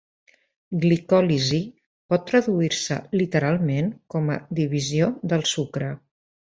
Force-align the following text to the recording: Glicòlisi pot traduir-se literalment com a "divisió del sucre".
Glicòlisi 0.85 1.59
pot 2.13 2.25
traduir-se 2.31 2.99
literalment 3.23 3.95
com 4.17 4.37
a 4.39 4.43
"divisió 4.63 5.15
del 5.33 5.49
sucre". 5.57 5.97